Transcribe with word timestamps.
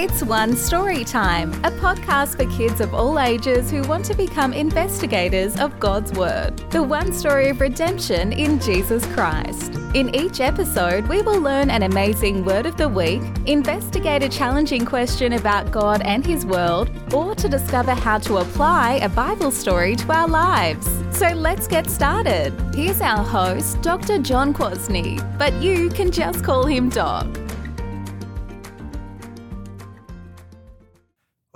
It's 0.00 0.22
One 0.22 0.54
Story 0.54 1.02
Time, 1.02 1.52
a 1.64 1.72
podcast 1.72 2.36
for 2.36 2.48
kids 2.56 2.80
of 2.80 2.94
all 2.94 3.18
ages 3.18 3.68
who 3.68 3.82
want 3.82 4.04
to 4.04 4.14
become 4.14 4.52
investigators 4.52 5.58
of 5.58 5.80
God's 5.80 6.12
Word. 6.12 6.56
The 6.70 6.80
one 6.80 7.12
story 7.12 7.48
of 7.48 7.60
redemption 7.60 8.32
in 8.32 8.60
Jesus 8.60 9.04
Christ. 9.06 9.74
In 9.94 10.14
each 10.14 10.38
episode, 10.38 11.08
we 11.08 11.20
will 11.22 11.40
learn 11.40 11.68
an 11.68 11.82
amazing 11.82 12.44
word 12.44 12.64
of 12.64 12.76
the 12.76 12.88
week, 12.88 13.22
investigate 13.46 14.22
a 14.22 14.28
challenging 14.28 14.86
question 14.86 15.32
about 15.32 15.72
God 15.72 16.00
and 16.02 16.24
His 16.24 16.46
world, 16.46 16.88
or 17.12 17.34
to 17.34 17.48
discover 17.48 17.92
how 17.92 18.18
to 18.18 18.36
apply 18.36 19.00
a 19.02 19.08
Bible 19.08 19.50
story 19.50 19.96
to 19.96 20.12
our 20.12 20.28
lives. 20.28 20.86
So 21.10 21.30
let's 21.30 21.66
get 21.66 21.90
started. 21.90 22.52
Here's 22.72 23.00
our 23.00 23.24
host, 23.24 23.82
Dr. 23.82 24.18
John 24.18 24.54
Kwasny, 24.54 25.18
but 25.36 25.52
you 25.54 25.88
can 25.88 26.12
just 26.12 26.44
call 26.44 26.66
him 26.66 26.88
Doc. 26.88 27.26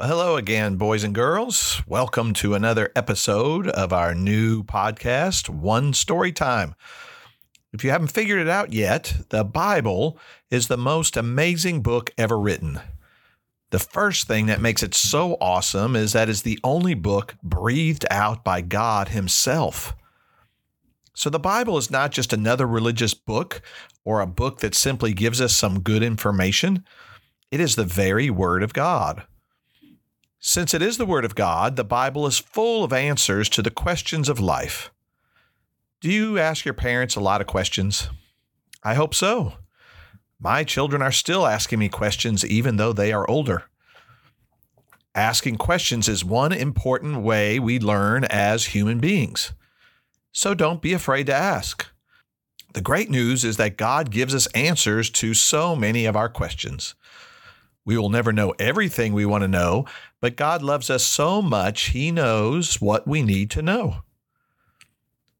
Hello 0.05 0.35
again, 0.37 0.75
boys 0.75 1.05
and 1.05 1.15
girls. 1.15 1.81
Welcome 1.87 2.33
to 2.35 2.55
another 2.55 2.91
episode 2.97 3.69
of 3.69 3.93
our 3.93 4.17
new 4.17 4.65
podcast, 4.65 5.49
One 5.49 5.93
Story 5.93 6.33
Time. 6.33 6.75
If 7.73 7.85
you 7.85 7.91
haven't 7.91 8.11
figured 8.11 8.41
it 8.41 8.49
out 8.49 8.73
yet, 8.73 9.15
the 9.29 9.45
Bible 9.45 10.19
is 10.51 10.67
the 10.67 10.77
most 10.77 11.17
amazing 11.17 11.83
book 11.83 12.11
ever 12.19 12.37
written. 12.37 12.81
The 13.71 13.79
first 13.79 14.27
thing 14.27 14.47
that 14.47 14.61
makes 14.61 14.83
it 14.83 14.93
so 14.93 15.37
awesome 15.41 15.95
is 15.95 16.13
that 16.15 16.29
it's 16.29 16.43
the 16.43 16.59
only 16.65 16.95
book 16.95 17.37
breathed 17.41 18.05
out 18.11 18.43
by 18.43 18.61
God 18.61 19.11
Himself. 19.11 19.95
So 21.15 21.31
the 21.31 21.39
Bible 21.39 21.79
is 21.79 21.93
not 21.93 22.11
just 22.11 22.33
another 22.33 22.67
religious 22.67 23.15
book 23.15 23.63
or 24.05 24.21
a 24.21 24.27
book 24.27 24.59
that 24.61 24.75
simply 24.75 25.13
gives 25.13 25.41
us 25.41 25.55
some 25.55 25.79
good 25.79 26.03
information, 26.03 26.85
it 27.53 27.61
is 27.61 27.77
the 27.77 27.85
very 27.85 28.31
Word 28.31 28.65
of 28.65 28.73
God. 28.73 29.27
Since 30.45 30.75
it 30.75 30.83
is 30.83 30.97
the 30.97 31.07
Word 31.07 31.25
of 31.25 31.37
God, 31.37 31.77
the 31.77 31.85
Bible 31.85 32.27
is 32.27 32.41
full 32.41 32.83
of 32.83 32.93
answers 32.93 33.49
to 33.51 33.63
the 33.63 33.71
questions 33.71 34.29
of 34.29 34.41
life. 34.41 34.91
Do 36.01 36.11
you 36.11 36.37
ask 36.37 36.65
your 36.65 36.75
parents 36.75 37.15
a 37.15 37.21
lot 37.21 37.41
of 37.41 37.47
questions? 37.47 38.09
I 38.83 38.95
hope 38.95 39.15
so. 39.15 39.53
My 40.41 40.65
children 40.65 41.01
are 41.01 41.13
still 41.13 41.47
asking 41.47 41.79
me 41.79 41.89
questions 41.89 42.45
even 42.45 42.75
though 42.75 42.93
they 42.93 43.13
are 43.13 43.31
older. 43.31 43.71
Asking 45.15 45.59
questions 45.59 46.09
is 46.09 46.25
one 46.25 46.53
important 46.53 47.23
way 47.23 47.61
we 47.61 47.79
learn 47.79 48.25
as 48.25 48.67
human 48.67 48.99
beings. 48.99 49.53
So 50.33 50.55
don't 50.55 50.83
be 50.83 50.93
afraid 50.93 51.27
to 51.27 51.35
ask. 51.35 51.87
The 52.75 52.81
great 52.81 53.11
news 53.11 53.45
is 53.45 53.59
that 53.59 53.77
God 53.77 54.11
gives 54.11 54.35
us 54.35 54.49
answers 54.49 55.09
to 55.11 55.35
so 55.35 55.77
many 55.77 56.05
of 56.05 56.17
our 56.17 56.29
questions. 56.29 56.97
We 57.85 57.97
will 57.97 58.11
never 58.11 58.33
know 58.33 58.55
everything 58.59 59.13
we 59.13 59.27
want 59.27 59.43
to 59.43 59.49
know, 59.49 59.87
but 60.21 60.37
God 60.37 60.63
loves 60.63 60.89
us 60.89 61.03
so 61.03 61.43
much, 61.43 61.91
He 61.91 62.11
knows 62.11 62.81
what 62.81 63.07
we 63.07 63.23
need 63.23 63.51
to 63.53 63.63
know. 63.63 64.03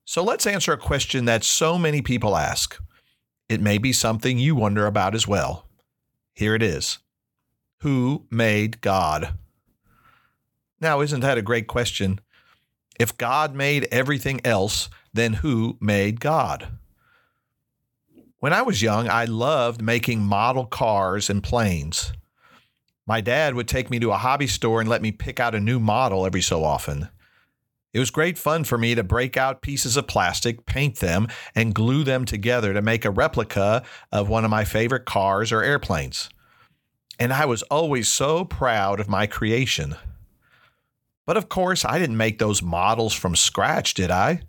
So 0.05 0.23
let's 0.25 0.47
answer 0.47 0.73
a 0.73 0.79
question 0.79 1.25
that 1.27 1.45
so 1.45 1.79
many 1.79 2.03
people 2.03 2.37
ask. 2.37 2.79
It 3.49 3.61
may 3.61 3.79
be 3.79 3.93
something 3.93 4.39
you 4.39 4.55
wonder 4.57 4.87
about 4.87 5.15
as 5.15 5.29
well. 5.29 5.69
Here 6.35 6.55
it 6.55 6.63
is 6.63 6.99
Who 7.81 8.27
made 8.31 8.81
God? 8.81 9.35
Now, 10.81 11.01
isn't 11.01 11.21
that 11.21 11.39
a 11.39 11.43
great 11.43 11.69
question? 11.69 12.21
If 12.99 13.17
God 13.17 13.55
made 13.55 13.87
everything 13.93 14.41
else, 14.45 14.91
then 15.15 15.35
who 15.35 15.77
made 15.81 16.19
God? 16.19 16.69
When 18.39 18.53
I 18.53 18.63
was 18.63 18.83
young, 18.83 19.09
I 19.09 19.25
loved 19.25 19.81
making 19.81 20.23
model 20.23 20.67
cars 20.67 21.31
and 21.31 21.43
planes. 21.43 22.13
My 23.13 23.21
dad 23.21 23.55
would 23.57 23.69
take 23.69 23.91
me 23.91 23.99
to 23.99 24.11
a 24.13 24.17
hobby 24.17 24.47
store 24.47 24.81
and 24.81 24.89
let 24.89 25.03
me 25.03 25.13
pick 25.13 25.39
out 25.39 25.55
a 25.55 25.61
new 25.61 25.79
model 25.79 26.25
every 26.25 26.41
so 26.41 26.65
often. 26.65 27.11
It 27.93 27.99
was 27.99 28.11
great 28.11 28.39
fun 28.39 28.65
for 28.65 28.79
me 28.79 28.95
to 28.95 29.05
break 29.05 29.37
out 29.37 29.61
pieces 29.61 29.99
of 29.99 30.07
plastic, 30.07 30.65
paint 30.65 31.01
them, 31.01 31.29
and 31.55 31.75
glue 31.75 32.05
them 32.05 32.25
together 32.25 32.73
to 32.73 32.81
make 32.81 33.05
a 33.05 33.11
replica 33.11 33.83
of 34.11 34.31
one 34.31 34.47
of 34.47 34.51
my 34.51 34.65
favorite 34.65 35.05
cars 35.05 35.53
or 35.53 35.63
airplanes. 35.63 36.31
And 37.19 37.35
I 37.35 37.45
was 37.45 37.63
always 37.65 38.09
so 38.09 38.47
proud 38.47 38.99
of 38.99 39.11
my 39.11 39.27
creation. 39.27 39.97
But 41.27 41.37
of 41.37 41.51
course, 41.51 41.85
I 41.85 41.99
didn't 41.99 42.17
make 42.17 42.39
those 42.39 42.63
models 42.63 43.13
from 43.13 43.37
scratch, 43.37 43.93
did 43.93 44.11
I? 44.11 44.41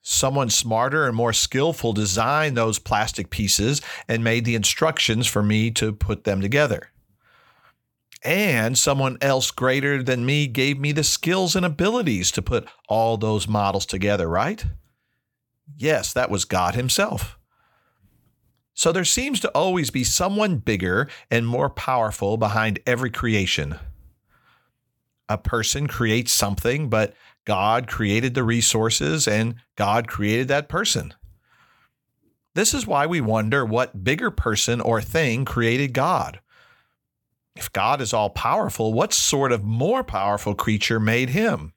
Someone 0.00 0.50
smarter 0.50 1.06
and 1.06 1.14
more 1.14 1.32
skillful 1.32 1.92
designed 1.92 2.56
those 2.56 2.80
plastic 2.80 3.30
pieces 3.30 3.80
and 4.08 4.24
made 4.24 4.44
the 4.44 4.56
instructions 4.56 5.28
for 5.28 5.44
me 5.44 5.70
to 5.70 5.92
put 5.92 6.24
them 6.24 6.40
together 6.40 6.88
and 8.24 8.78
someone 8.78 9.18
else 9.20 9.50
greater 9.50 10.02
than 10.02 10.24
me 10.24 10.46
gave 10.46 10.78
me 10.78 10.92
the 10.92 11.04
skills 11.04 11.56
and 11.56 11.66
abilities 11.66 12.30
to 12.32 12.42
put 12.42 12.68
all 12.88 13.16
those 13.16 13.48
models 13.48 13.86
together, 13.86 14.28
right? 14.28 14.64
Yes, 15.76 16.12
that 16.12 16.30
was 16.30 16.44
God 16.44 16.74
Himself. 16.74 17.38
So 18.74 18.92
there 18.92 19.04
seems 19.04 19.40
to 19.40 19.50
always 19.50 19.90
be 19.90 20.04
someone 20.04 20.58
bigger 20.58 21.08
and 21.30 21.46
more 21.46 21.68
powerful 21.68 22.36
behind 22.36 22.78
every 22.86 23.10
creation. 23.10 23.78
A 25.28 25.36
person 25.36 25.86
creates 25.86 26.32
something, 26.32 26.88
but 26.88 27.14
God 27.44 27.86
created 27.88 28.34
the 28.34 28.44
resources 28.44 29.26
and 29.26 29.56
God 29.76 30.08
created 30.08 30.48
that 30.48 30.68
person. 30.68 31.14
This 32.54 32.74
is 32.74 32.86
why 32.86 33.06
we 33.06 33.20
wonder 33.20 33.64
what 33.64 34.04
bigger 34.04 34.30
person 34.30 34.80
or 34.80 35.00
thing 35.00 35.44
created 35.44 35.92
God 35.92 36.40
if 37.54 37.72
God 37.72 38.00
is 38.00 38.12
all 38.12 38.30
powerful, 38.30 38.92
what 38.92 39.12
sort 39.12 39.52
of 39.52 39.64
more 39.64 40.02
powerful 40.02 40.54
creature 40.54 40.98
made 40.98 41.30
him? 41.30 41.72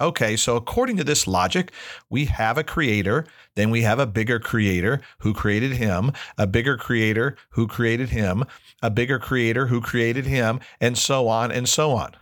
Okay, 0.00 0.34
so 0.34 0.56
according 0.56 0.96
to 0.96 1.04
this 1.04 1.26
logic, 1.26 1.72
we 2.08 2.24
have 2.24 2.56
a 2.56 2.64
creator, 2.64 3.26
then 3.54 3.68
we 3.68 3.82
have 3.82 3.98
a 3.98 4.06
bigger 4.06 4.40
creator 4.40 5.02
who 5.18 5.34
created 5.34 5.72
him, 5.72 6.12
a 6.38 6.46
bigger 6.46 6.78
creator 6.78 7.36
who 7.50 7.66
created 7.66 8.08
him, 8.08 8.44
a 8.82 8.88
bigger 8.88 9.18
creator 9.18 9.66
who 9.66 9.82
created 9.82 10.24
him, 10.24 10.58
and 10.80 10.96
so 10.96 11.28
on 11.28 11.52
and 11.52 11.68
so 11.68 11.90
on. 11.90 12.12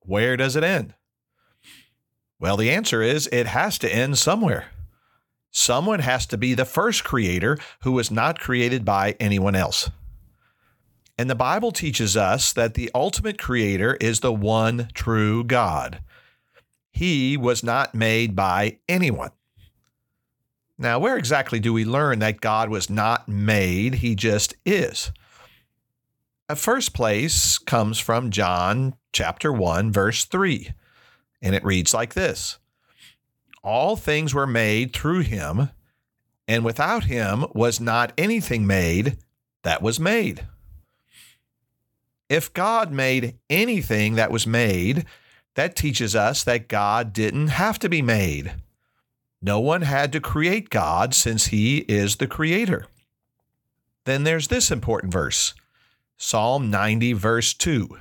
Where 0.00 0.36
does 0.36 0.54
it 0.54 0.62
end? 0.62 0.94
Well, 2.38 2.56
the 2.56 2.70
answer 2.70 3.02
is 3.02 3.28
it 3.32 3.48
has 3.48 3.76
to 3.78 3.92
end 3.92 4.16
somewhere. 4.16 4.66
Someone 5.50 6.00
has 6.00 6.26
to 6.26 6.38
be 6.38 6.54
the 6.54 6.64
first 6.64 7.02
creator 7.02 7.58
who 7.82 7.90
was 7.90 8.10
not 8.12 8.38
created 8.38 8.84
by 8.84 9.16
anyone 9.18 9.56
else. 9.56 9.90
And 11.20 11.28
the 11.28 11.34
Bible 11.34 11.70
teaches 11.70 12.16
us 12.16 12.50
that 12.54 12.72
the 12.72 12.90
ultimate 12.94 13.38
creator 13.38 13.98
is 14.00 14.20
the 14.20 14.32
one 14.32 14.88
true 14.94 15.44
God. 15.44 16.00
He 16.90 17.36
was 17.36 17.62
not 17.62 17.94
made 17.94 18.34
by 18.34 18.78
anyone. 18.88 19.32
Now, 20.78 20.98
where 20.98 21.18
exactly 21.18 21.60
do 21.60 21.74
we 21.74 21.84
learn 21.84 22.20
that 22.20 22.40
God 22.40 22.70
was 22.70 22.88
not 22.88 23.28
made? 23.28 23.96
He 23.96 24.14
just 24.14 24.54
is. 24.64 25.12
A 26.48 26.56
first 26.56 26.94
place 26.94 27.58
comes 27.58 27.98
from 27.98 28.30
John 28.30 28.94
chapter 29.12 29.52
1 29.52 29.92
verse 29.92 30.24
3. 30.24 30.70
And 31.42 31.54
it 31.54 31.62
reads 31.66 31.92
like 31.92 32.14
this: 32.14 32.56
All 33.62 33.94
things 33.94 34.32
were 34.32 34.46
made 34.46 34.94
through 34.94 35.20
him, 35.20 35.68
and 36.48 36.64
without 36.64 37.04
him 37.04 37.44
was 37.52 37.78
not 37.78 38.14
anything 38.16 38.66
made 38.66 39.18
that 39.64 39.82
was 39.82 40.00
made. 40.00 40.46
If 42.30 42.54
God 42.54 42.92
made 42.92 43.38
anything 43.50 44.14
that 44.14 44.30
was 44.30 44.46
made, 44.46 45.04
that 45.56 45.74
teaches 45.74 46.14
us 46.14 46.44
that 46.44 46.68
God 46.68 47.12
didn't 47.12 47.48
have 47.48 47.80
to 47.80 47.88
be 47.88 48.02
made. 48.02 48.54
No 49.42 49.58
one 49.58 49.82
had 49.82 50.12
to 50.12 50.20
create 50.20 50.70
God 50.70 51.12
since 51.12 51.46
he 51.46 51.78
is 51.88 52.16
the 52.16 52.28
creator. 52.28 52.86
Then 54.04 54.22
there's 54.22 54.46
this 54.46 54.70
important 54.70 55.12
verse 55.12 55.54
Psalm 56.16 56.70
90, 56.70 57.14
verse 57.14 57.52
2. 57.52 57.98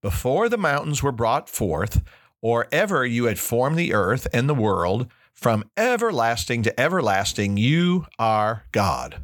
Before 0.00 0.48
the 0.48 0.56
mountains 0.56 1.02
were 1.02 1.12
brought 1.12 1.50
forth, 1.50 2.02
or 2.40 2.68
ever 2.72 3.04
you 3.04 3.24
had 3.24 3.38
formed 3.38 3.76
the 3.76 3.92
earth 3.92 4.26
and 4.32 4.48
the 4.48 4.54
world, 4.54 5.08
from 5.34 5.68
everlasting 5.76 6.62
to 6.62 6.80
everlasting, 6.80 7.58
you 7.58 8.06
are 8.18 8.64
God. 8.72 9.20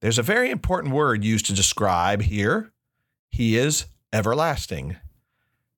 There's 0.00 0.18
a 0.18 0.22
very 0.22 0.50
important 0.50 0.94
word 0.94 1.24
used 1.24 1.46
to 1.46 1.54
describe 1.54 2.22
here. 2.22 2.72
He 3.28 3.56
is 3.56 3.86
everlasting. 4.12 4.96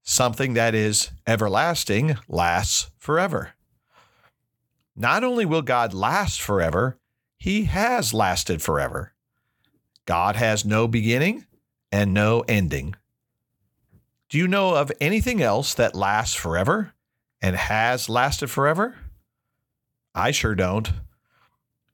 Something 0.03 0.55
that 0.55 0.75
is 0.75 1.11
everlasting 1.27 2.19
lasts 2.29 2.91
forever. 2.99 3.55
Not 4.95 5.25
only 5.25 5.45
will 5.45 5.63
God 5.63 5.95
last 5.95 6.41
forever, 6.41 6.99
he 7.37 7.65
has 7.65 8.15
lasted 8.15 8.63
forever. 8.63 9.15
God 10.07 10.37
has 10.37 10.65
no 10.65 10.87
beginning 10.87 11.47
and 11.91 12.15
no 12.15 12.45
ending. 12.49 12.95
Do 14.29 14.39
you 14.39 14.49
know 14.49 14.75
of 14.77 14.93
anything 15.01 15.43
else 15.43 15.75
that 15.75 15.95
lasts 15.95 16.35
forever 16.35 16.95
and 17.41 17.57
has 17.57 18.09
lasted 18.09 18.51
forever? 18.51 18.97
I 20.15 20.31
sure 20.31 20.55
don't. 20.55 20.91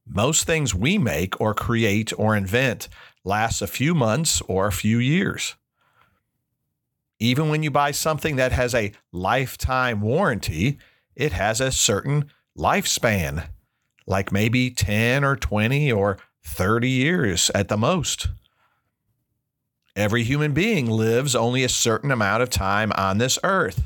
Most 0.08 0.46
things 0.46 0.74
we 0.74 0.98
make 0.98 1.40
or 1.40 1.54
create 1.54 2.12
or 2.18 2.34
invent 2.34 2.88
last 3.24 3.60
a 3.60 3.66
few 3.66 3.94
months 3.94 4.40
or 4.48 4.66
a 4.66 4.72
few 4.72 4.98
years. 4.98 5.54
Even 7.20 7.48
when 7.48 7.62
you 7.62 7.70
buy 7.70 7.90
something 7.90 8.36
that 8.36 8.52
has 8.52 8.74
a 8.74 8.92
lifetime 9.12 10.00
warranty, 10.00 10.78
it 11.14 11.32
has 11.32 11.60
a 11.60 11.72
certain 11.72 12.30
lifespan, 12.56 13.48
like 14.06 14.32
maybe 14.32 14.70
10 14.70 15.24
or 15.24 15.36
20 15.36 15.92
or 15.92 16.16
30 16.42 16.88
years 16.88 17.50
at 17.54 17.68
the 17.68 17.76
most. 17.76 18.28
Every 19.94 20.22
human 20.22 20.52
being 20.52 20.86
lives 20.86 21.34
only 21.34 21.64
a 21.64 21.68
certain 21.68 22.12
amount 22.12 22.42
of 22.42 22.50
time 22.50 22.92
on 22.96 23.18
this 23.18 23.38
earth. 23.42 23.82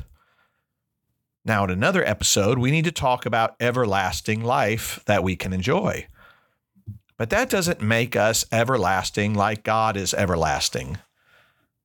Now, 1.45 1.65
in 1.65 1.71
another 1.71 2.05
episode, 2.05 2.59
we 2.59 2.71
need 2.71 2.85
to 2.85 2.93
talk 2.93 3.27
about 3.27 3.57
everlasting 3.59 4.45
life 4.45 5.03
that 5.07 5.25
we 5.25 5.35
can 5.35 5.53
enjoy. 5.53 6.07
But 7.17 7.31
that 7.31 7.51
doesn't 7.51 7.81
make 7.81 8.15
us 8.15 8.45
everlasting 8.53 9.35
like 9.35 9.65
God 9.65 9.97
is 9.97 10.15
everlasting. 10.15 10.99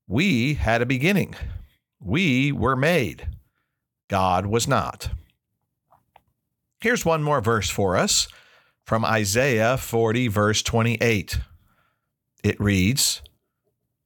We 0.07 0.55
had 0.55 0.81
a 0.81 0.85
beginning, 0.85 1.35
we 1.99 2.51
were 2.51 2.75
made. 2.75 3.27
God 4.07 4.45
was 4.45 4.67
not. 4.67 5.09
Here's 6.79 7.03
one 7.03 7.23
more 7.23 7.41
verse 7.41 7.69
for 7.69 7.97
us 7.97 8.27
from 8.85 9.03
Isaiah 9.03 9.77
40, 9.77 10.27
verse 10.27 10.61
28. 10.61 11.39
It 12.43 12.59
reads, 12.59 13.21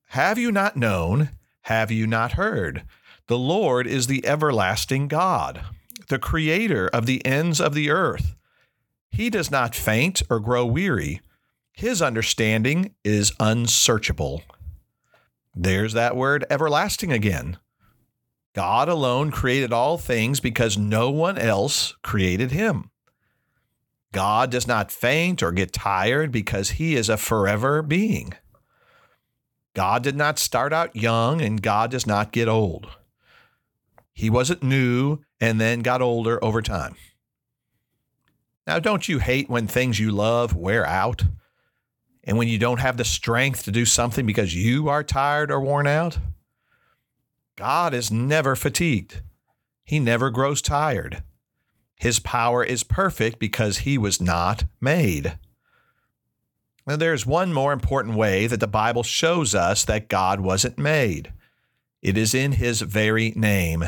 Have 0.07 0.37
you 0.37 0.51
not 0.51 0.77
known? 0.77 1.31
Have 1.63 1.91
you 1.91 2.07
not 2.07 2.33
heard? 2.33 2.83
The 3.31 3.39
Lord 3.39 3.87
is 3.87 4.07
the 4.07 4.25
everlasting 4.25 5.07
God, 5.07 5.63
the 6.09 6.19
creator 6.19 6.89
of 6.89 7.05
the 7.05 7.25
ends 7.25 7.61
of 7.61 7.73
the 7.73 7.89
earth. 7.89 8.35
He 9.09 9.29
does 9.29 9.49
not 9.49 9.73
faint 9.73 10.21
or 10.29 10.41
grow 10.41 10.65
weary. 10.65 11.21
His 11.71 12.01
understanding 12.01 12.93
is 13.05 13.31
unsearchable. 13.39 14.43
There's 15.55 15.93
that 15.93 16.17
word 16.17 16.43
everlasting 16.49 17.13
again. 17.13 17.57
God 18.53 18.89
alone 18.89 19.31
created 19.31 19.71
all 19.71 19.97
things 19.97 20.41
because 20.41 20.77
no 20.77 21.09
one 21.09 21.37
else 21.37 21.95
created 22.03 22.51
him. 22.51 22.91
God 24.11 24.51
does 24.51 24.67
not 24.67 24.91
faint 24.91 25.41
or 25.41 25.53
get 25.53 25.71
tired 25.71 26.33
because 26.33 26.71
he 26.71 26.97
is 26.97 27.07
a 27.07 27.15
forever 27.15 27.81
being. 27.81 28.33
God 29.73 30.03
did 30.03 30.17
not 30.17 30.37
start 30.37 30.73
out 30.73 30.97
young 30.97 31.41
and 31.41 31.61
God 31.61 31.91
does 31.91 32.05
not 32.05 32.33
get 32.33 32.49
old. 32.49 32.89
He 34.13 34.29
wasn't 34.29 34.63
new 34.63 35.19
and 35.39 35.59
then 35.59 35.81
got 35.81 36.01
older 36.01 36.43
over 36.43 36.61
time. 36.61 36.95
Now, 38.67 38.79
don't 38.79 39.09
you 39.09 39.19
hate 39.19 39.49
when 39.49 39.67
things 39.67 39.99
you 39.99 40.11
love 40.11 40.55
wear 40.55 40.85
out? 40.85 41.23
And 42.23 42.37
when 42.37 42.47
you 42.47 42.59
don't 42.59 42.79
have 42.79 42.97
the 42.97 43.03
strength 43.03 43.63
to 43.63 43.71
do 43.71 43.85
something 43.85 44.25
because 44.25 44.53
you 44.53 44.87
are 44.89 45.03
tired 45.03 45.51
or 45.51 45.59
worn 45.59 45.87
out? 45.87 46.19
God 47.55 47.93
is 47.93 48.11
never 48.11 48.55
fatigued. 48.55 49.21
He 49.83 49.99
never 49.99 50.29
grows 50.29 50.61
tired. 50.61 51.23
His 51.95 52.19
power 52.19 52.63
is 52.63 52.83
perfect 52.83 53.39
because 53.39 53.79
he 53.79 53.97
was 53.97 54.21
not 54.21 54.65
made. 54.79 55.37
Now, 56.87 56.95
there's 56.95 57.25
one 57.25 57.53
more 57.53 57.73
important 57.73 58.15
way 58.15 58.47
that 58.47 58.59
the 58.59 58.67
Bible 58.67 59.03
shows 59.03 59.53
us 59.53 59.85
that 59.85 60.09
God 60.09 60.39
wasn't 60.39 60.77
made. 60.77 61.33
It 62.01 62.17
is 62.17 62.33
in 62.33 62.53
his 62.53 62.81
very 62.81 63.33
name. 63.35 63.85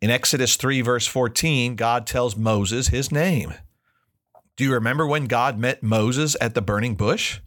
In 0.00 0.10
Exodus 0.10 0.56
3, 0.56 0.80
verse 0.80 1.06
14, 1.06 1.74
God 1.74 2.06
tells 2.06 2.36
Moses 2.36 2.88
his 2.88 3.10
name. 3.10 3.54
Do 4.56 4.64
you 4.64 4.72
remember 4.72 5.06
when 5.06 5.26
God 5.26 5.58
met 5.58 5.82
Moses 5.82 6.36
at 6.40 6.54
the 6.54 6.62
burning 6.62 6.94
bush? 6.94 7.40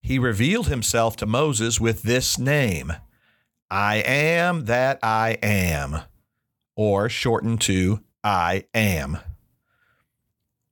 He 0.00 0.18
revealed 0.18 0.68
himself 0.68 1.16
to 1.16 1.26
Moses 1.26 1.80
with 1.80 2.02
this 2.02 2.38
name 2.38 2.92
I 3.68 3.96
am 3.96 4.66
that 4.66 5.00
I 5.02 5.38
am, 5.42 6.02
or 6.76 7.08
shortened 7.08 7.60
to 7.62 8.00
I 8.22 8.66
am. 8.72 9.18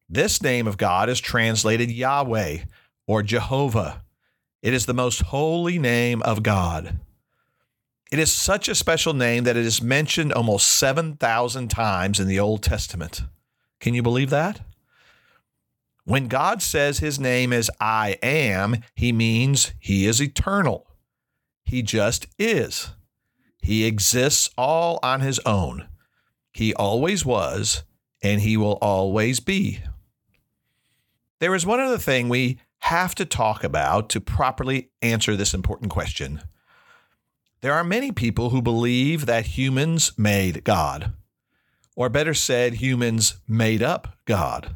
This 0.08 0.40
name 0.40 0.68
of 0.68 0.76
God 0.76 1.08
is 1.08 1.18
translated 1.18 1.90
Yahweh 1.90 2.58
or 3.08 3.22
Jehovah. 3.24 4.02
It 4.62 4.72
is 4.72 4.86
the 4.86 4.94
most 4.94 5.22
holy 5.22 5.78
name 5.78 6.22
of 6.22 6.44
God. 6.44 7.00
It 8.14 8.20
is 8.20 8.32
such 8.32 8.68
a 8.68 8.76
special 8.76 9.12
name 9.12 9.42
that 9.42 9.56
it 9.56 9.66
is 9.66 9.82
mentioned 9.82 10.32
almost 10.32 10.70
7,000 10.70 11.66
times 11.66 12.20
in 12.20 12.28
the 12.28 12.38
Old 12.38 12.62
Testament. 12.62 13.22
Can 13.80 13.92
you 13.92 14.04
believe 14.04 14.30
that? 14.30 14.60
When 16.04 16.28
God 16.28 16.62
says 16.62 17.00
his 17.00 17.18
name 17.18 17.52
is 17.52 17.72
I 17.80 18.16
am, 18.22 18.76
he 18.94 19.10
means 19.10 19.72
he 19.80 20.06
is 20.06 20.22
eternal. 20.22 20.86
He 21.64 21.82
just 21.82 22.28
is. 22.38 22.90
He 23.60 23.84
exists 23.84 24.48
all 24.56 25.00
on 25.02 25.20
his 25.20 25.40
own. 25.40 25.88
He 26.52 26.72
always 26.72 27.26
was, 27.26 27.82
and 28.22 28.42
he 28.42 28.56
will 28.56 28.78
always 28.80 29.40
be. 29.40 29.80
There 31.40 31.56
is 31.56 31.66
one 31.66 31.80
other 31.80 31.98
thing 31.98 32.28
we 32.28 32.60
have 32.78 33.16
to 33.16 33.24
talk 33.24 33.64
about 33.64 34.08
to 34.10 34.20
properly 34.20 34.90
answer 35.02 35.34
this 35.34 35.52
important 35.52 35.90
question. 35.90 36.42
There 37.64 37.72
are 37.72 37.82
many 37.82 38.12
people 38.12 38.50
who 38.50 38.60
believe 38.60 39.24
that 39.24 39.56
humans 39.56 40.12
made 40.18 40.64
God, 40.64 41.14
or 41.96 42.10
better 42.10 42.34
said, 42.34 42.74
humans 42.74 43.36
made 43.48 43.82
up 43.82 44.18
God. 44.26 44.74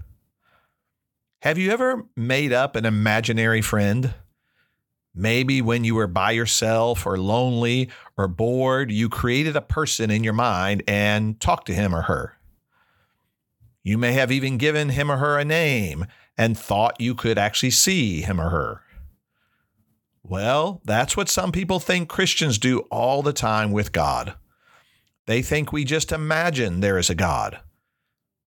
Have 1.43 1.59
you 1.59 1.71
ever 1.71 2.07
made 2.17 2.51
up 2.51 2.77
an 2.77 2.87
imaginary 2.87 3.61
friend? 3.61 4.15
Maybe 5.15 5.61
when 5.61 5.85
you 5.85 5.97
were 5.97 6.07
by 6.07 6.31
yourself 6.31 7.05
or 7.05 7.19
lonely 7.19 7.91
or 8.17 8.27
bored, 8.27 8.91
you 8.91 9.11
created 9.11 9.55
a 9.55 9.61
person 9.61 10.11
in 10.11 10.25
your 10.25 10.33
mind 10.33 10.83
and 10.89 11.39
talked 11.39 11.67
to 11.67 11.75
him 11.75 11.95
or 11.95 12.01
her. 12.01 12.39
You 13.83 13.99
may 13.99 14.13
have 14.13 14.33
even 14.33 14.57
given 14.57 14.89
him 14.89 15.11
or 15.11 15.19
her 15.19 15.39
a 15.39 15.45
name 15.45 16.07
and 16.39 16.57
thought 16.57 17.03
you 17.03 17.15
could 17.15 17.37
actually 17.37 17.73
see 17.73 18.23
him 18.23 18.41
or 18.41 18.49
her. 18.49 18.81
Well, 20.29 20.83
that's 20.85 21.17
what 21.17 21.31
some 21.31 21.53
people 21.53 21.81
think 21.81 22.09
Christians 22.09 22.59
do 22.59 22.81
all 22.91 23.23
the 23.23 23.33
time 23.33 23.73
with 23.73 23.93
God. 23.93 24.35
They 25.27 25.41
think 25.41 25.73
we 25.73 25.85
just 25.85 26.13
imagine 26.13 26.81
there 26.81 26.99
is 26.99 27.09
a 27.09 27.15
God. 27.15 27.61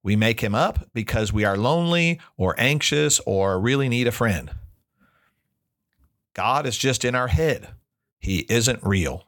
We 0.03 0.15
make 0.15 0.41
him 0.41 0.53
up 0.53 0.89
because 0.93 1.33
we 1.33 1.43
are 1.43 1.57
lonely 1.57 2.19
or 2.37 2.55
anxious 2.59 3.19
or 3.25 3.59
really 3.59 3.89
need 3.89 4.07
a 4.07 4.11
friend. 4.11 4.51
God 6.33 6.65
is 6.65 6.77
just 6.77 7.03
in 7.03 7.15
our 7.15 7.27
head. 7.27 7.69
He 8.19 8.45
isn't 8.47 8.83
real. 8.83 9.25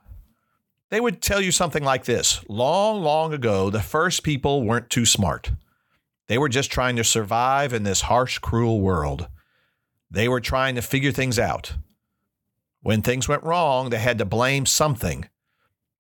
They 0.90 1.02
would 1.02 1.24
tell 1.24 1.42
you 1.42 1.52
something 1.52 1.84
like 1.84 2.06
this 2.06 2.44
Long, 2.48 3.02
long 3.02 3.34
ago, 3.34 3.72
the 3.72 3.82
first 3.82 4.22
people 4.22 4.62
weren't 4.62 4.92
too 4.92 5.06
smart. 5.06 5.52
They 6.28 6.38
were 6.38 6.50
just 6.50 6.72
trying 6.72 6.96
to 6.98 7.04
survive 7.04 7.74
in 7.74 7.82
this 7.82 8.02
harsh, 8.02 8.38
cruel 8.38 8.80
world. 8.80 9.28
They 10.10 10.28
were 10.28 10.40
trying 10.40 10.76
to 10.76 10.82
figure 10.84 11.12
things 11.12 11.40
out. 11.40 11.74
When 12.84 13.02
things 13.02 13.28
went 13.30 13.44
wrong, 13.44 13.90
they 13.90 14.00
had 14.00 14.18
to 14.20 14.26
blame 14.26 14.66
something. 14.66 15.28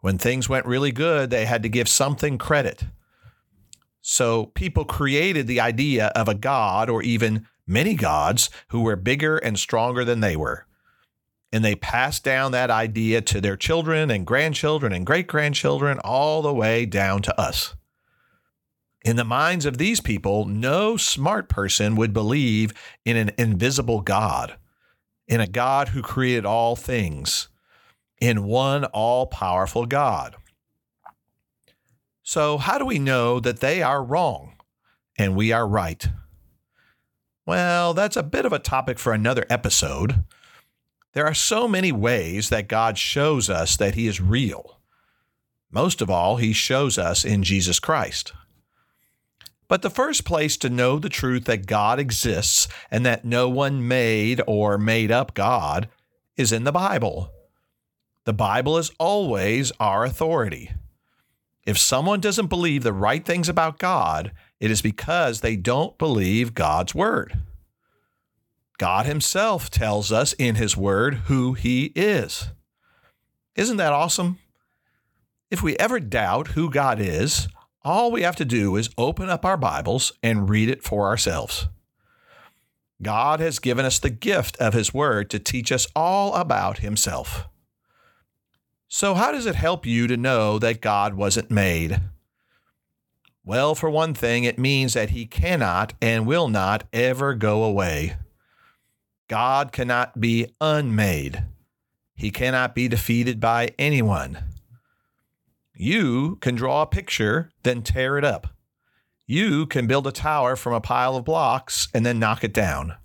When 0.02 0.18
things 0.18 0.50
went 0.50 0.66
really 0.66 0.92
good, 0.92 1.30
they 1.30 1.46
had 1.46 1.63
to 1.63 1.70
give 1.70 1.88
something 1.88 2.38
credit. 2.38 2.84
So 4.02 4.48
people 4.48 4.84
created 4.84 5.48
the 5.48 5.62
idea 5.62 6.08
of 6.08 6.28
a 6.28 6.36
god 6.36 6.90
or 6.90 7.02
even 7.02 7.48
many 7.66 7.96
gods 7.96 8.50
who 8.68 8.82
were 8.82 8.98
bigger 8.98 9.38
and 9.38 9.58
stronger 9.58 10.04
than 10.04 10.20
they 10.20 10.36
were. 10.36 10.68
And 11.54 11.63
they 11.63 11.75
passed 11.75 12.25
down 12.25 12.52
that 12.52 12.70
idea 12.70 13.22
to 13.22 13.40
their 13.40 13.56
children 13.56 14.12
and 14.12 14.28
grandchildren 14.28 14.92
and 14.92 15.06
great 15.06 15.28
grandchildren 15.28 16.00
all 16.00 16.42
the 16.42 16.54
way 16.54 16.86
down 16.86 17.22
to 17.22 17.40
us. 17.40 17.75
In 19.06 19.16
the 19.16 19.24
minds 19.24 19.66
of 19.66 19.78
these 19.78 20.02
people, 20.02 20.46
no 20.46 20.98
smart 20.98 21.48
person 21.48 21.96
would 21.96 22.12
believe 22.12 22.74
in 23.06 23.16
an 23.16 23.32
invisible 23.38 24.02
God, 24.02 24.58
in 25.27 25.39
a 25.39 25.48
God 25.48 25.89
who 25.89 26.01
created 26.01 26.46
all 26.46 26.75
things, 26.75 27.48
in 28.20 28.44
one 28.44 28.86
all 28.86 29.27
powerful 29.27 29.86
God. 29.86 30.36
So, 32.22 32.58
how 32.58 32.77
do 32.77 32.86
we 32.86 33.00
know 33.00 33.39
that 33.39 33.60
they 33.60 33.82
are 33.82 34.03
wrong 34.03 34.56
and 35.18 35.36
we 35.36 35.51
are 35.51 35.68
right? 35.68 36.08
Well, 37.46 37.94
that's 37.94 38.15
a 38.15 38.24
bit 38.24 38.46
of 38.46 38.53
a 38.53 38.60
topic 38.60 38.98
for 38.98 39.12
another 39.12 39.46
episode. 39.50 40.24
There 41.13 41.25
are 41.25 41.34
so 41.34 41.68
many 41.68 41.92
ways 41.92 42.50
that 42.50 42.68
God 42.68 42.98
shows 42.98 43.50
us 43.50 43.75
that 43.77 43.96
He 43.96 44.08
is 44.08 44.22
real. 44.22 44.80
Most 45.70 46.01
of 46.01 46.10
all, 46.10 46.38
He 46.38 46.53
shows 46.53 46.98
us 46.98 47.25
in 47.25 47.44
Jesus 47.44 47.80
Christ. 47.80 48.34
But 49.67 49.82
the 49.82 49.89
first 49.89 50.25
place 50.25 50.58
to 50.58 50.70
know 50.70 51.00
the 51.00 51.10
truth 51.10 51.46
that 51.46 51.65
God 51.65 52.00
exists 52.00 52.67
and 52.91 53.05
that 53.05 53.25
no 53.25 53.50
one 53.50 53.88
made 53.88 54.41
or 54.46 54.77
made 54.77 55.12
up 55.12 55.34
God 55.34 55.89
is 56.36 56.51
in 56.51 56.63
the 56.63 56.72
Bible. 56.72 57.32
The 58.25 58.34
Bible 58.34 58.77
is 58.77 58.91
always 59.00 59.72
our 59.79 60.03
authority. 60.05 60.72
If 61.65 61.77
someone 61.77 62.20
doesn't 62.20 62.48
believe 62.48 62.84
the 62.84 62.93
right 62.93 63.25
things 63.25 63.48
about 63.48 63.79
God, 63.79 64.32
it 64.60 64.70
is 64.70 64.82
because 64.82 65.41
they 65.41 65.55
don't 65.55 65.98
believe 65.98 66.53
God's 66.53 66.93
word. 66.93 67.38
God 68.77 69.05
Himself 69.05 69.70
tells 69.70 70.12
us 70.12 70.34
in 70.34 70.55
His 70.55 70.75
Word 70.75 71.15
who 71.25 71.53
He 71.53 71.86
is. 71.96 72.50
Isn't 73.55 73.77
that 73.77 73.93
awesome? 73.93 74.39
If 75.50 75.62
we 75.62 75.77
ever 75.77 76.00
doubt 76.00 76.50
who 76.50 76.70
God 76.70 77.00
is, 77.00 77.48
all 77.84 78.12
we 78.12 78.22
have 78.22 78.36
to 78.38 78.46
do 78.46 78.75
is 78.75 78.90
open 78.98 79.30
up 79.30 79.46
our 79.46 79.58
Bibles 79.58 80.13
and 80.22 80.50
read 80.50 80.70
it 80.70 80.84
for 80.84 81.08
ourselves. 81.08 81.68
God 83.02 83.40
has 83.40 83.60
given 83.60 83.86
us 83.86 84.00
the 84.00 84.10
gift 84.10 84.56
of 84.58 84.74
His 84.74 84.94
Word 84.94 85.30
to 85.32 85.40
teach 85.40 85.72
us 85.72 85.88
all 85.96 86.34
about 86.36 86.80
Himself. 86.80 87.48
So, 88.88 89.13
how 89.16 89.32
does 89.32 89.46
it 89.46 89.56
help 89.56 89.86
you 89.86 90.08
to 90.08 90.16
know 90.16 90.60
that 90.60 90.82
God 90.82 91.16
wasn't 91.16 91.52
made? 91.52 92.00
Well, 93.44 93.75
for 93.75 93.90
one 93.90 94.13
thing, 94.13 94.46
it 94.46 94.58
means 94.58 94.94
that 94.94 95.10
He 95.10 95.25
cannot 95.25 95.94
and 96.02 96.25
will 96.25 96.48
not 96.48 96.86
ever 96.94 97.34
go 97.34 97.63
away. 97.63 98.16
God 99.28 99.72
cannot 99.72 100.22
be 100.22 100.48
unmade. 100.62 101.44
He 102.16 102.32
cannot 102.32 102.75
be 102.75 102.88
defeated 102.88 103.40
by 103.40 103.72
anyone. 103.78 104.38
You 105.75 106.38
can 106.42 106.56
draw 106.56 106.84
a 106.84 106.88
picture, 106.88 107.51
then 107.63 107.82
tear 107.82 108.18
it 108.18 108.25
up. 108.25 108.48
You 109.25 109.65
can 109.65 109.88
build 109.88 110.06
a 110.06 110.12
tower 110.12 110.56
from 110.56 110.74
a 110.74 110.82
pile 110.82 111.15
of 111.15 111.25
blocks 111.25 111.88
and 111.94 112.06
then 112.06 112.20
knock 112.20 112.44
it 112.44 112.53
down. 112.53 112.96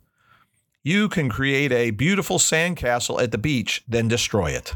You 0.83 1.09
can 1.09 1.29
create 1.29 1.73
a 1.73 1.91
beautiful 1.91 2.39
sandcastle 2.39 3.23
at 3.23 3.31
the 3.31 3.39
beach, 3.39 3.85
then 3.89 4.09
destroy 4.09 4.51
it. 4.51 4.75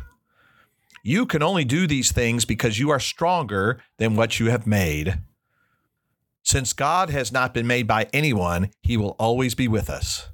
You 1.02 1.26
can 1.26 1.42
only 1.42 1.64
do 1.64 1.86
these 1.86 2.12
things 2.12 2.44
because 2.44 2.78
you 2.78 2.90
are 2.90 3.00
stronger 3.00 3.80
than 3.98 4.14
what 4.14 4.38
you 4.38 4.50
have 4.50 4.66
made. 4.66 5.18
Since 6.44 6.72
God 6.72 7.10
has 7.10 7.32
not 7.32 7.54
been 7.54 7.66
made 7.66 7.86
by 7.86 8.08
anyone, 8.12 8.70
he 8.82 8.96
will 8.96 9.16
always 9.18 9.54
be 9.54 9.68
with 9.68 9.90
us. 9.90 10.28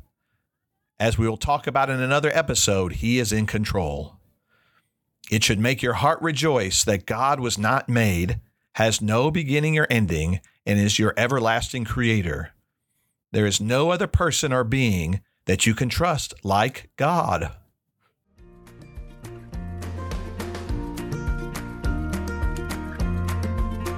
As 1.00 1.16
we 1.16 1.28
will 1.28 1.36
talk 1.36 1.66
about 1.66 1.90
in 1.90 2.00
another 2.00 2.30
episode, 2.34 2.94
he 2.94 3.18
is 3.18 3.32
in 3.32 3.46
control. 3.46 4.17
It 5.30 5.44
should 5.44 5.58
make 5.58 5.82
your 5.82 5.94
heart 5.94 6.20
rejoice 6.22 6.84
that 6.84 7.06
God 7.06 7.38
was 7.38 7.58
not 7.58 7.88
made, 7.88 8.40
has 8.76 9.02
no 9.02 9.30
beginning 9.30 9.78
or 9.78 9.86
ending, 9.90 10.40
and 10.64 10.78
is 10.78 10.98
your 10.98 11.12
everlasting 11.16 11.84
creator. 11.84 12.52
There 13.32 13.46
is 13.46 13.60
no 13.60 13.90
other 13.90 14.06
person 14.06 14.52
or 14.52 14.64
being 14.64 15.20
that 15.44 15.66
you 15.66 15.74
can 15.74 15.88
trust 15.88 16.32
like 16.42 16.90
God. 16.96 17.52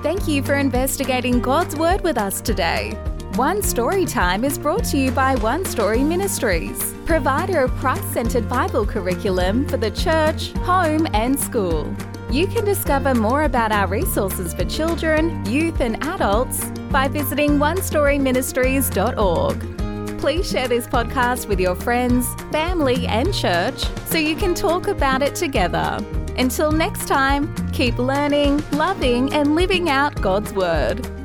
Thank 0.02 0.26
you 0.26 0.42
for 0.42 0.54
investigating 0.54 1.40
God's 1.40 1.76
Word 1.76 2.00
with 2.00 2.18
us 2.18 2.40
today. 2.40 2.98
One 3.36 3.62
Story 3.62 4.06
Time 4.06 4.44
is 4.44 4.58
brought 4.58 4.82
to 4.86 4.98
you 4.98 5.12
by 5.12 5.36
One 5.36 5.64
Story 5.64 6.02
Ministries, 6.02 6.92
provider 7.06 7.60
of 7.60 7.70
Christ 7.76 8.12
centered 8.12 8.48
Bible 8.48 8.84
curriculum 8.84 9.68
for 9.68 9.76
the 9.76 9.92
church, 9.92 10.50
home, 10.64 11.06
and 11.14 11.38
school. 11.38 11.94
You 12.32 12.48
can 12.48 12.64
discover 12.64 13.14
more 13.14 13.44
about 13.44 13.70
our 13.70 13.86
resources 13.86 14.52
for 14.52 14.64
children, 14.64 15.46
youth, 15.46 15.80
and 15.80 16.02
adults 16.04 16.64
by 16.90 17.06
visiting 17.06 17.58
onestoryministries.org. 17.58 20.18
Please 20.18 20.50
share 20.50 20.66
this 20.66 20.88
podcast 20.88 21.46
with 21.46 21.60
your 21.60 21.76
friends, 21.76 22.34
family, 22.50 23.06
and 23.06 23.32
church 23.32 23.84
so 24.06 24.18
you 24.18 24.34
can 24.34 24.56
talk 24.56 24.88
about 24.88 25.22
it 25.22 25.36
together. 25.36 26.04
Until 26.36 26.72
next 26.72 27.06
time, 27.06 27.54
keep 27.68 27.96
learning, 27.96 28.60
loving, 28.72 29.32
and 29.32 29.54
living 29.54 29.88
out 29.88 30.20
God's 30.20 30.52
Word. 30.52 31.19